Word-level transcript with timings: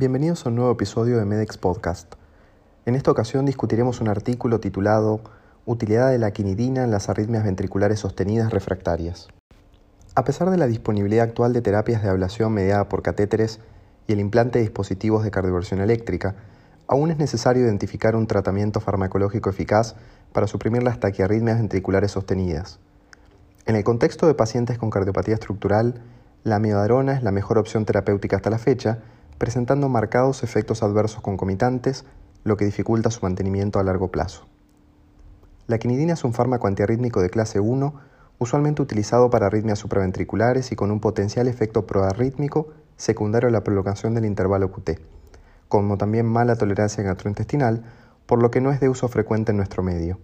Bienvenidos 0.00 0.46
a 0.46 0.48
un 0.48 0.54
nuevo 0.54 0.72
episodio 0.72 1.18
de 1.18 1.26
Medex 1.26 1.58
Podcast. 1.58 2.14
En 2.86 2.94
esta 2.94 3.10
ocasión 3.10 3.44
discutiremos 3.44 4.00
un 4.00 4.08
artículo 4.08 4.58
titulado 4.58 5.20
Utilidad 5.66 6.08
de 6.08 6.18
la 6.18 6.30
quinidina 6.30 6.84
en 6.84 6.90
las 6.90 7.10
arritmias 7.10 7.44
ventriculares 7.44 8.00
sostenidas 8.00 8.50
refractarias. 8.50 9.28
A 10.14 10.24
pesar 10.24 10.48
de 10.48 10.56
la 10.56 10.66
disponibilidad 10.66 11.24
actual 11.24 11.52
de 11.52 11.60
terapias 11.60 12.02
de 12.02 12.08
ablación 12.08 12.54
mediada 12.54 12.88
por 12.88 13.02
catéteres 13.02 13.60
y 14.06 14.14
el 14.14 14.20
implante 14.20 14.58
de 14.58 14.62
dispositivos 14.62 15.22
de 15.22 15.30
cardioversión 15.30 15.82
eléctrica, 15.82 16.34
aún 16.86 17.10
es 17.10 17.18
necesario 17.18 17.64
identificar 17.64 18.16
un 18.16 18.26
tratamiento 18.26 18.80
farmacológico 18.80 19.50
eficaz 19.50 19.96
para 20.32 20.46
suprimir 20.46 20.82
las 20.82 20.98
taquiarritmias 20.98 21.58
ventriculares 21.58 22.12
sostenidas. 22.12 22.78
En 23.66 23.76
el 23.76 23.84
contexto 23.84 24.26
de 24.26 24.32
pacientes 24.32 24.78
con 24.78 24.88
cardiopatía 24.88 25.34
estructural, 25.34 26.00
la 26.42 26.56
amiodarona 26.56 27.12
es 27.12 27.22
la 27.22 27.32
mejor 27.32 27.58
opción 27.58 27.84
terapéutica 27.84 28.36
hasta 28.36 28.48
la 28.48 28.58
fecha, 28.58 29.00
presentando 29.40 29.88
marcados 29.88 30.42
efectos 30.42 30.82
adversos 30.82 31.22
concomitantes, 31.22 32.04
lo 32.44 32.58
que 32.58 32.66
dificulta 32.66 33.10
su 33.10 33.22
mantenimiento 33.22 33.78
a 33.78 33.82
largo 33.82 34.08
plazo. 34.08 34.46
La 35.66 35.78
quinidina 35.78 36.12
es 36.12 36.24
un 36.24 36.34
fármaco 36.34 36.66
antiarrítmico 36.66 37.22
de 37.22 37.30
clase 37.30 37.58
1, 37.58 37.94
usualmente 38.38 38.82
utilizado 38.82 39.30
para 39.30 39.46
arritmias 39.46 39.78
supraventriculares 39.78 40.72
y 40.72 40.76
con 40.76 40.90
un 40.90 41.00
potencial 41.00 41.48
efecto 41.48 41.86
proarrítmico 41.86 42.68
secundario 42.98 43.48
a 43.48 43.52
la 43.52 43.64
prolongación 43.64 44.12
del 44.12 44.26
intervalo 44.26 44.72
QT, 44.72 45.00
como 45.68 45.96
también 45.96 46.26
mala 46.26 46.56
tolerancia 46.56 47.02
gastrointestinal, 47.02 47.82
por 48.26 48.42
lo 48.42 48.50
que 48.50 48.60
no 48.60 48.70
es 48.72 48.80
de 48.80 48.90
uso 48.90 49.08
frecuente 49.08 49.52
en 49.52 49.56
nuestro 49.56 49.82
medio. 49.82 50.18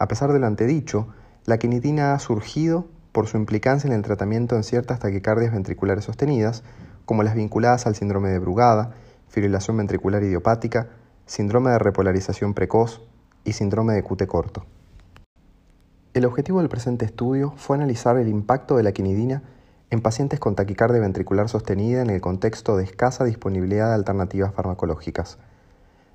A 0.00 0.08
pesar 0.08 0.32
de 0.32 0.40
lo 0.40 0.48
antedicho, 0.48 1.06
la 1.46 1.58
quinidina 1.58 2.14
ha 2.14 2.18
surgido 2.18 2.88
por 3.12 3.28
su 3.28 3.36
implicancia 3.36 3.86
en 3.86 3.94
el 3.94 4.02
tratamiento 4.02 4.56
en 4.56 4.64
ciertas 4.64 4.98
taquicardias 4.98 5.52
ventriculares 5.52 6.04
sostenidas, 6.04 6.64
como 7.04 7.22
las 7.22 7.34
vinculadas 7.34 7.86
al 7.86 7.94
síndrome 7.94 8.30
de 8.30 8.38
Brugada, 8.38 8.94
fibrilación 9.28 9.76
ventricular 9.76 10.22
idiopática, 10.22 10.88
síndrome 11.26 11.70
de 11.70 11.78
repolarización 11.78 12.54
precoz 12.54 13.00
y 13.44 13.52
síndrome 13.52 13.94
de 13.94 14.02
QT 14.02 14.26
corto. 14.26 14.64
El 16.12 16.24
objetivo 16.24 16.60
del 16.60 16.68
presente 16.68 17.04
estudio 17.04 17.52
fue 17.56 17.76
analizar 17.76 18.16
el 18.16 18.28
impacto 18.28 18.76
de 18.76 18.82
la 18.82 18.92
quinidina 18.92 19.42
en 19.90 20.00
pacientes 20.00 20.40
con 20.40 20.54
taquicardia 20.54 21.00
ventricular 21.00 21.48
sostenida 21.48 22.02
en 22.02 22.10
el 22.10 22.20
contexto 22.20 22.76
de 22.76 22.84
escasa 22.84 23.24
disponibilidad 23.24 23.88
de 23.88 23.94
alternativas 23.94 24.54
farmacológicas. 24.54 25.38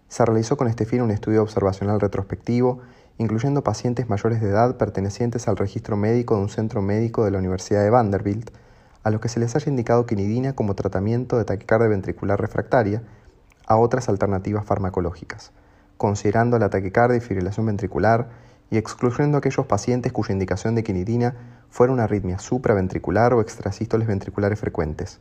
Se 0.07 0.25
realizó 0.25 0.57
con 0.57 0.67
este 0.67 0.85
fin 0.85 1.01
un 1.01 1.11
estudio 1.11 1.43
observacional 1.43 1.99
retrospectivo 1.99 2.79
incluyendo 3.19 3.63
pacientes 3.63 4.09
mayores 4.09 4.41
de 4.41 4.49
edad 4.49 4.77
pertenecientes 4.77 5.47
al 5.47 5.57
registro 5.57 5.97
médico 5.97 6.35
de 6.35 6.41
un 6.41 6.49
centro 6.49 6.81
médico 6.81 7.25
de 7.25 7.31
la 7.31 7.37
Universidad 7.37 7.83
de 7.83 7.89
Vanderbilt, 7.89 8.49
a 9.03 9.09
los 9.09 9.21
que 9.21 9.29
se 9.29 9.39
les 9.39 9.55
haya 9.55 9.69
indicado 9.69 10.05
quinidina 10.05 10.53
como 10.53 10.75
tratamiento 10.75 11.37
de 11.37 11.45
taquicardia 11.45 11.87
ventricular 11.87 12.39
refractaria 12.39 13.01
a 13.65 13.77
otras 13.77 14.09
alternativas 14.09 14.65
farmacológicas, 14.65 15.51
considerando 15.97 16.59
la 16.59 16.69
taquicardia 16.69 17.17
y 17.17 17.21
fibrilación 17.21 17.65
ventricular 17.65 18.29
y 18.71 18.77
excluyendo 18.77 19.37
aquellos 19.37 19.65
pacientes 19.65 20.11
cuya 20.11 20.33
indicación 20.33 20.75
de 20.75 20.83
quinidina 20.83 21.35
fuera 21.69 21.93
una 21.93 22.03
arritmia 22.03 22.39
supraventricular 22.39 23.33
o 23.33 23.41
extrasístoles 23.41 24.07
ventriculares 24.07 24.59
frecuentes. 24.59 25.19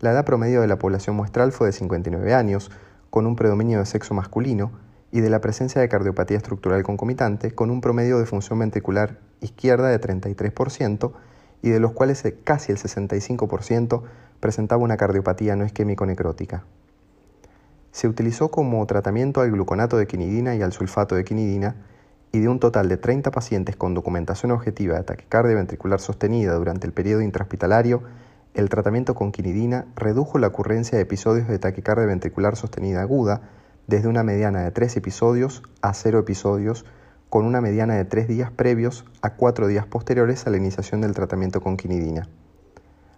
La 0.00 0.12
edad 0.12 0.24
promedio 0.24 0.60
de 0.60 0.66
la 0.66 0.78
población 0.78 1.14
muestral 1.16 1.52
fue 1.52 1.68
de 1.68 1.72
59 1.72 2.34
años, 2.34 2.70
con 3.10 3.26
un 3.26 3.36
predominio 3.36 3.78
de 3.78 3.86
sexo 3.86 4.14
masculino, 4.14 4.72
y 5.12 5.20
de 5.20 5.30
la 5.30 5.40
presencia 5.40 5.80
de 5.80 5.88
cardiopatía 5.88 6.38
estructural 6.38 6.82
concomitante, 6.82 7.54
con 7.54 7.70
un 7.70 7.80
promedio 7.82 8.18
de 8.18 8.26
función 8.26 8.58
ventricular 8.58 9.18
izquierda 9.40 9.88
de 9.88 10.00
33% 10.00 11.12
y 11.62 11.70
de 11.70 11.80
los 11.80 11.92
cuales 11.92 12.22
casi 12.44 12.72
el 12.72 12.78
65% 12.78 14.02
presentaba 14.40 14.82
una 14.82 14.96
cardiopatía 14.96 15.56
no 15.56 15.64
isquémico 15.64 16.04
necrótica. 16.04 16.64
Se 17.92 18.08
utilizó 18.08 18.50
como 18.50 18.84
tratamiento 18.86 19.40
al 19.40 19.52
gluconato 19.52 19.96
de 19.96 20.06
quinidina 20.06 20.54
y 20.56 20.62
al 20.62 20.72
sulfato 20.72 21.14
de 21.14 21.24
quinidina, 21.24 21.76
y 22.32 22.40
de 22.40 22.48
un 22.48 22.58
total 22.58 22.88
de 22.88 22.96
30 22.96 23.30
pacientes 23.30 23.76
con 23.76 23.92
documentación 23.92 24.52
objetiva 24.52 24.96
de 24.96 25.04
taquicardia 25.04 25.54
ventricular 25.54 26.00
sostenida 26.00 26.54
durante 26.54 26.86
el 26.86 26.94
periodo 26.94 27.20
intrahospitalario, 27.20 28.02
el 28.54 28.70
tratamiento 28.70 29.14
con 29.14 29.32
quinidina 29.32 29.86
redujo 29.96 30.38
la 30.38 30.46
ocurrencia 30.46 30.96
de 30.96 31.02
episodios 31.02 31.46
de 31.46 31.58
taquicardia 31.58 32.06
ventricular 32.06 32.56
sostenida 32.56 33.02
aguda 33.02 33.42
desde 33.86 34.08
una 34.08 34.22
mediana 34.22 34.62
de 34.62 34.70
3 34.70 34.96
episodios 34.96 35.62
a 35.82 35.92
0 35.92 36.20
episodios, 36.20 36.86
con 37.32 37.46
una 37.46 37.62
mediana 37.62 37.94
de 37.94 38.04
3 38.04 38.28
días 38.28 38.50
previos 38.50 39.06
a 39.22 39.36
4 39.36 39.66
días 39.66 39.86
posteriores 39.86 40.46
a 40.46 40.50
la 40.50 40.58
iniciación 40.58 41.00
del 41.00 41.14
tratamiento 41.14 41.62
con 41.62 41.78
quinidina. 41.78 42.28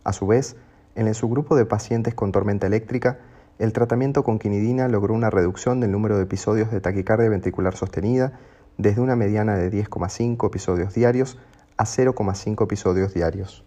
A 0.04 0.12
su 0.12 0.28
vez, 0.28 0.54
en 0.94 1.08
el 1.08 1.16
subgrupo 1.16 1.56
de 1.56 1.66
pacientes 1.66 2.14
con 2.14 2.30
tormenta 2.30 2.69
eléctrica, 2.69 3.19
el 3.58 3.72
tratamiento 3.72 4.22
con 4.22 4.38
quinidina 4.38 4.86
logró 4.86 5.14
una 5.14 5.30
reducción 5.30 5.80
del 5.80 5.91
número 5.91 6.16
de 6.16 6.22
episodios 6.22 6.70
de 6.70 6.80
taquicardia 6.80 7.28
ventricular 7.28 7.74
sostenida 7.74 8.38
desde 8.78 9.00
una 9.00 9.16
mediana 9.16 9.56
de 9.56 9.69
10,5 9.69 10.47
episodios 10.47 10.94
diarios 10.94 11.36
a 11.76 11.84
0,5 11.84 12.62
episodios 12.62 13.14
diarios. 13.14 13.64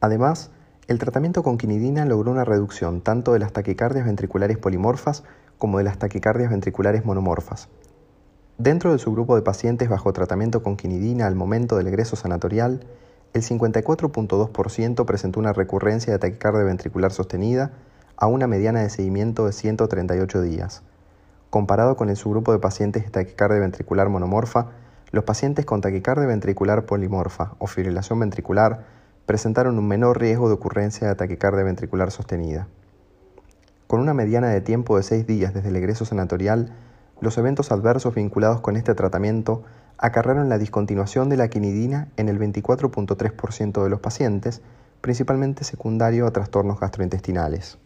Además, 0.00 0.50
el 0.88 0.98
tratamiento 0.98 1.44
con 1.44 1.56
quinidina 1.56 2.04
logró 2.04 2.32
una 2.32 2.44
reducción 2.44 3.00
tanto 3.00 3.32
de 3.32 3.38
las 3.38 3.52
taquicardias 3.52 4.06
ventriculares 4.06 4.58
polimorfas 4.58 5.22
como 5.56 5.78
de 5.78 5.84
las 5.84 5.98
taquicardias 5.98 6.50
ventriculares 6.50 7.04
monomorfas. 7.04 7.68
Dentro 8.62 8.90
del 8.90 9.00
subgrupo 9.00 9.34
de 9.34 9.42
pacientes 9.42 9.88
bajo 9.88 10.12
tratamiento 10.12 10.62
con 10.62 10.76
quinidina 10.76 11.26
al 11.26 11.34
momento 11.34 11.76
del 11.76 11.88
egreso 11.88 12.14
sanatorial, 12.14 12.86
el 13.32 13.42
54.2% 13.42 15.04
presentó 15.04 15.40
una 15.40 15.52
recurrencia 15.52 16.12
de 16.12 16.20
taquicardia 16.20 16.62
ventricular 16.62 17.10
sostenida 17.10 17.72
a 18.16 18.28
una 18.28 18.46
mediana 18.46 18.80
de 18.82 18.88
seguimiento 18.88 19.46
de 19.46 19.52
138 19.52 20.42
días. 20.42 20.84
Comparado 21.50 21.96
con 21.96 22.08
el 22.08 22.14
subgrupo 22.14 22.52
de 22.52 22.60
pacientes 22.60 23.02
de 23.02 23.10
taquicardia 23.10 23.58
ventricular 23.58 24.08
monomorfa, 24.08 24.68
los 25.10 25.24
pacientes 25.24 25.66
con 25.66 25.80
taquicardia 25.80 26.28
ventricular 26.28 26.86
polimorfa 26.86 27.56
o 27.58 27.66
fibrilación 27.66 28.20
ventricular 28.20 28.84
presentaron 29.26 29.76
un 29.76 29.88
menor 29.88 30.20
riesgo 30.20 30.46
de 30.46 30.54
ocurrencia 30.54 31.08
de 31.08 31.16
taquicardia 31.16 31.64
ventricular 31.64 32.12
sostenida. 32.12 32.68
Con 33.88 33.98
una 33.98 34.14
mediana 34.14 34.50
de 34.50 34.60
tiempo 34.60 34.96
de 34.96 35.02
seis 35.02 35.26
días 35.26 35.52
desde 35.52 35.70
el 35.70 35.74
egreso 35.74 36.04
sanatorial, 36.04 36.72
los 37.22 37.38
eventos 37.38 37.70
adversos 37.70 38.16
vinculados 38.16 38.60
con 38.60 38.76
este 38.76 38.96
tratamiento 38.96 39.62
acarrearon 39.96 40.48
la 40.48 40.58
discontinuación 40.58 41.28
de 41.28 41.36
la 41.36 41.48
quinidina 41.48 42.08
en 42.16 42.28
el 42.28 42.38
24.3% 42.40 43.84
de 43.84 43.88
los 43.88 44.00
pacientes, 44.00 44.60
principalmente 45.00 45.62
secundario 45.62 46.26
a 46.26 46.32
trastornos 46.32 46.80
gastrointestinales. 46.80 47.78